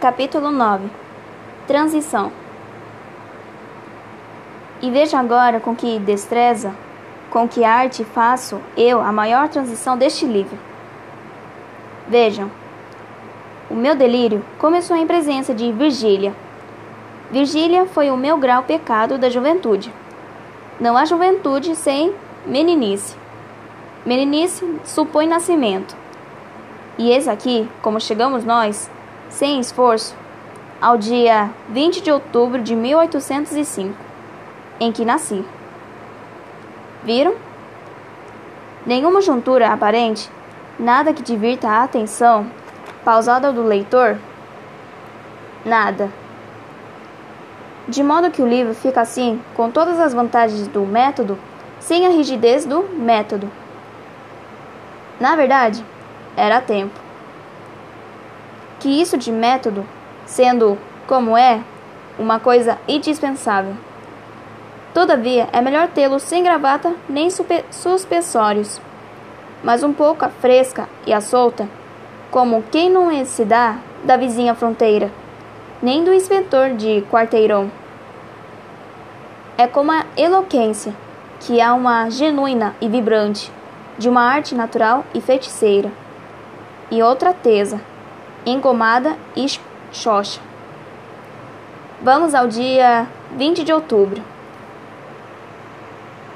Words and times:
Capítulo 0.00 0.50
9 0.50 0.88
Transição 1.66 2.32
E 4.80 4.90
veja 4.90 5.18
agora 5.18 5.60
com 5.60 5.76
que 5.76 5.98
destreza, 5.98 6.74
com 7.28 7.46
que 7.46 7.64
arte 7.64 8.02
faço 8.02 8.62
eu 8.78 9.02
a 9.02 9.12
maior 9.12 9.50
transição 9.50 9.98
deste 9.98 10.24
livro. 10.24 10.58
Vejam, 12.08 12.50
o 13.68 13.74
meu 13.74 13.94
delírio 13.94 14.42
começou 14.58 14.96
em 14.96 15.06
presença 15.06 15.52
de 15.52 15.70
Virgília. 15.70 16.34
Virgília 17.30 17.84
foi 17.84 18.10
o 18.10 18.16
meu 18.16 18.38
grau 18.38 18.62
pecado 18.62 19.18
da 19.18 19.28
juventude. 19.28 19.92
Não 20.80 20.96
há 20.96 21.04
juventude 21.04 21.76
sem 21.76 22.14
meninice. 22.46 23.14
Meninice 24.06 24.66
supõe 24.82 25.26
nascimento. 25.26 25.94
E 26.96 27.10
eis 27.10 27.28
aqui, 27.28 27.68
como 27.82 28.00
chegamos 28.00 28.46
nós, 28.46 28.90
sem 29.30 29.58
esforço, 29.58 30.14
ao 30.80 30.98
dia 30.98 31.50
20 31.70 32.02
de 32.02 32.12
outubro 32.12 32.60
de 32.60 32.76
1805, 32.76 33.94
em 34.78 34.92
que 34.92 35.04
nasci. 35.04 35.44
Viram? 37.02 37.34
Nenhuma 38.84 39.22
juntura 39.22 39.68
aparente, 39.68 40.30
nada 40.78 41.14
que 41.14 41.22
divirta 41.22 41.68
a 41.68 41.84
atenção 41.84 42.50
pausada 43.04 43.52
do 43.52 43.62
leitor? 43.62 44.18
Nada. 45.64 46.10
De 47.88 48.02
modo 48.02 48.30
que 48.30 48.42
o 48.42 48.48
livro 48.48 48.74
fica 48.74 49.00
assim, 49.00 49.40
com 49.54 49.70
todas 49.70 49.98
as 49.98 50.12
vantagens 50.12 50.68
do 50.68 50.82
método, 50.82 51.38
sem 51.78 52.06
a 52.06 52.10
rigidez 52.10 52.64
do 52.64 52.82
método. 52.82 53.50
Na 55.18 55.34
verdade, 55.34 55.84
era 56.36 56.60
tempo. 56.60 57.09
Que 58.80 59.00
isso 59.00 59.16
de 59.16 59.30
método, 59.30 59.86
sendo 60.26 60.76
como 61.06 61.36
é, 61.36 61.60
uma 62.18 62.40
coisa 62.40 62.78
indispensável. 62.88 63.74
Todavia, 64.92 65.48
é 65.52 65.60
melhor 65.60 65.88
tê-lo 65.88 66.18
sem 66.18 66.42
gravata 66.42 66.94
nem 67.08 67.28
suspensórios, 67.70 68.80
mas 69.62 69.84
um 69.84 69.92
pouco 69.92 70.24
a 70.24 70.28
fresca 70.28 70.88
e 71.06 71.12
a 71.12 71.20
solta, 71.20 71.68
como 72.30 72.64
quem 72.72 72.90
não 72.90 73.10
é 73.10 73.24
se 73.24 73.44
dá 73.44 73.76
da 74.02 74.16
vizinha 74.16 74.54
fronteira, 74.54 75.10
nem 75.82 76.02
do 76.02 76.12
inspetor 76.12 76.70
de 76.70 77.04
quarteirão. 77.10 77.70
É 79.56 79.66
como 79.66 79.92
a 79.92 80.06
eloquência, 80.16 80.94
que 81.38 81.60
é 81.60 81.70
uma 81.70 82.10
genuína 82.10 82.74
e 82.80 82.88
vibrante, 82.88 83.52
de 83.98 84.08
uma 84.08 84.22
arte 84.22 84.54
natural 84.54 85.04
e 85.14 85.20
feiticeira, 85.20 85.92
e 86.90 87.02
outra 87.02 87.32
tesa, 87.32 87.80
engomada 88.46 89.16
e 89.36 89.46
xoxa. 89.92 90.40
Vamos 92.02 92.34
ao 92.34 92.48
dia 92.48 93.06
20 93.36 93.64
de 93.64 93.72
outubro. 93.72 94.22